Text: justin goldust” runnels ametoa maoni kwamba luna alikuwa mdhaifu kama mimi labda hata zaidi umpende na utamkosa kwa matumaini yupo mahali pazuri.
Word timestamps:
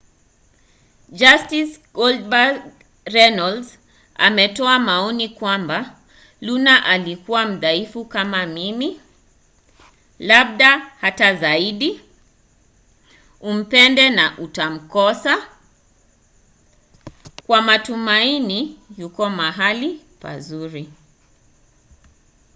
justin 1.19 1.67
goldust” 1.97 2.61
runnels 3.13 3.67
ametoa 4.27 4.79
maoni 4.87 5.29
kwamba 5.29 5.99
luna 6.41 6.85
alikuwa 6.85 7.45
mdhaifu 7.45 8.05
kama 8.05 8.45
mimi 8.45 9.01
labda 10.19 10.77
hata 10.79 11.35
zaidi 11.35 12.01
umpende 13.39 14.09
na 14.09 14.37
utamkosa 14.37 15.49
kwa 17.45 17.61
matumaini 17.61 18.79
yupo 18.97 19.29
mahali 19.29 20.05
pazuri. 20.19 20.93